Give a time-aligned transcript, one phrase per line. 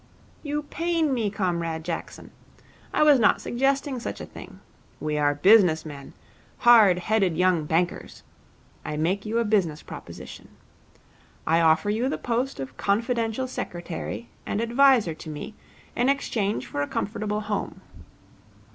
[0.41, 2.31] 'You pain me, Comrade Jackson.
[2.91, 4.59] I was not suggesting such a thing.
[4.99, 6.13] We are business men,
[6.57, 8.23] hard headed young bankers.
[8.83, 10.49] I make you a business proposition.
[11.45, 15.53] I offer you the post of confidential secretary and adviser to me
[15.95, 17.81] in exchange for a comfortable home.